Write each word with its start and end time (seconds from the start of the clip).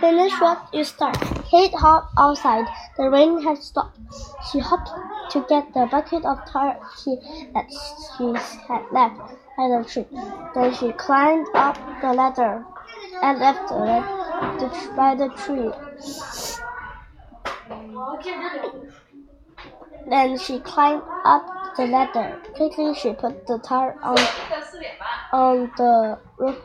Finish 0.00 0.32
what 0.40 0.68
you 0.72 0.84
start. 0.84 1.16
Kate 1.50 1.74
hopped 1.74 2.14
outside. 2.18 2.66
The 2.96 3.10
rain 3.10 3.42
had 3.42 3.58
stopped. 3.58 3.98
She 4.50 4.58
hopped 4.58 4.90
to 5.32 5.44
get 5.48 5.72
the 5.74 5.86
bucket 5.90 6.24
of 6.24 6.38
tar 6.46 6.78
she, 7.02 7.16
that 7.54 7.70
she 8.16 8.24
had 8.68 8.84
left 8.92 9.20
by 9.56 9.68
the 9.68 9.84
tree. 9.88 10.06
Then 10.54 10.74
she 10.74 10.92
climbed 10.92 11.46
up 11.54 11.76
the 12.00 12.12
ladder 12.12 12.64
and 13.22 13.38
left 13.38 13.68
the, 13.68 14.02
the, 14.58 14.68
by 14.96 15.14
the 15.14 15.28
tree. 15.28 15.70
Then 20.08 20.38
she 20.38 20.58
climbed 20.60 21.02
up 21.24 21.76
the 21.76 21.86
ladder. 21.86 22.40
Quickly 22.54 22.94
she 22.94 23.12
put 23.12 23.46
the 23.46 23.58
tar 23.58 23.96
on, 24.02 24.16
on 25.32 25.70
the 25.78 26.18
roof 26.38 26.58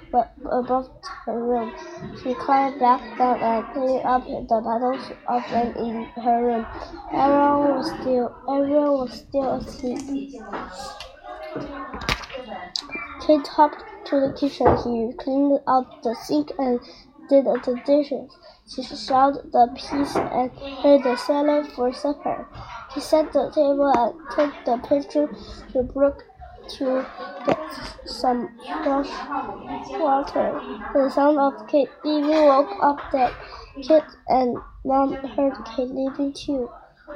above 0.51 0.89
her 1.25 1.39
room. 1.41 1.73
She 2.21 2.33
climbed 2.35 2.79
back 2.79 3.01
down 3.17 3.39
and 3.41 3.65
cleaned 3.73 4.05
up 4.05 4.25
the 4.25 4.61
bottles 4.61 5.11
of 5.27 5.43
rain 5.51 5.73
in 5.77 6.05
her 6.21 6.45
room. 6.45 6.65
Everyone 7.13 7.77
was 7.77 7.87
still 8.01 8.35
everyone 8.49 8.97
was 8.99 9.13
still 9.13 9.53
asleep. 9.55 9.99
Kate 13.25 13.47
hopped 13.47 13.83
to 14.07 14.19
the 14.19 14.33
kitchen. 14.37 14.67
She 14.83 15.17
cleaned 15.17 15.59
out 15.67 16.03
the 16.03 16.15
sink 16.15 16.51
and 16.57 16.79
did 17.29 17.45
the 17.45 17.81
dishes. 17.85 18.31
She 18.67 18.83
shelled 18.83 19.51
the 19.51 19.67
peas 19.75 20.15
and 20.15 20.51
made 20.83 21.03
the 21.03 21.15
salad 21.15 21.67
for 21.73 21.93
supper. 21.93 22.45
She 22.93 22.99
set 22.99 23.31
the 23.31 23.49
table 23.51 23.91
and 23.95 24.13
took 24.35 24.53
the 24.65 24.77
pitcher 24.87 25.27
to 25.27 25.73
the 25.73 25.83
brook 25.83 26.23
to 26.69 27.05
get 27.45 27.59
some 28.05 28.49
fresh 28.83 29.09
water. 29.99 30.61
The 30.93 31.09
sound 31.09 31.39
of 31.39 31.67
Kate 31.67 31.89
leaving 32.03 32.45
woke 32.45 32.71
up 32.81 32.99
the 33.11 33.31
kid, 33.81 34.03
and 34.27 34.57
Mom 34.85 35.13
heard 35.13 35.53
Kate 35.75 35.89
leaving 35.89 36.33
too. 36.33 36.69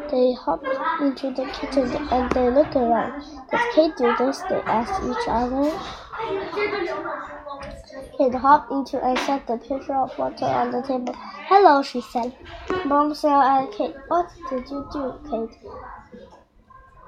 They 0.10 0.34
hopped 0.34 0.68
into 1.02 1.32
the 1.32 1.46
kitchen 1.52 2.08
and 2.12 2.32
they 2.32 2.50
looked 2.50 2.76
around. 2.76 3.24
Did 3.52 3.60
Kate 3.74 3.98
do 3.98 4.16
this? 4.18 4.42
They 4.50 4.62
asked 4.62 5.04
each 5.04 5.28
other. 5.28 5.70
Kate 8.18 8.36
hopped 8.36 8.72
into 8.72 9.04
and 9.04 9.20
set 9.20 9.48
the 9.48 9.58
pitcher 9.58 9.94
of 9.94 10.18
water 10.18 10.46
on 10.46 10.72
the 10.72 10.82
table. 10.82 11.14
Hello, 11.16 11.82
she 11.84 12.00
said. 12.00 12.34
Mom 12.86 13.14
smiled 13.14 13.68
at 13.68 13.78
Kate. 13.78 13.96
What 14.08 14.30
did 14.50 14.70
you 14.70 14.88
do, 14.94 15.20
Kate? 15.30 15.60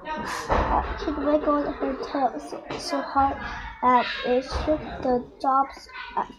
Kate 0.04 1.16
wiggled 1.18 1.66
her 1.66 1.96
tail 2.04 2.38
so, 2.38 2.62
so 2.78 3.00
hard 3.00 3.36
that 3.82 4.06
it 4.26 4.44
shook 4.44 4.80
the 5.02 5.24
jobs 5.40 5.88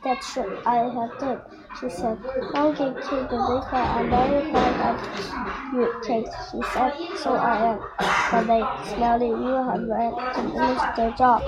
that 0.04 0.24
should 0.24 0.60
I 0.66 0.76
have 0.90 1.20
done, 1.20 1.42
she 1.80 1.90
said. 1.90 2.18
Mom 2.54 2.76
gave 2.76 2.96
to 2.96 3.28
the 3.30 3.38
heart. 3.38 3.74
I'm 3.74 4.10
very 4.10 4.52
proud 4.52 4.82
of 4.90 4.98
you, 5.74 5.94
Kate, 6.06 6.28
she 6.52 6.62
said. 6.74 6.94
So 7.18 7.34
I 7.34 7.74
am. 7.74 7.80
But 8.32 8.44
they 8.48 8.64
smelly 8.96 9.30
you 9.30 9.34
have 9.34 9.82
managed 9.82 10.36
to 10.36 10.42
finish 10.52 10.82
the 10.96 11.12
job. 11.18 11.42